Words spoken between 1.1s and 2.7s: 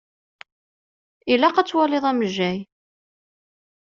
Ilaq ad twaliḍ amejjay.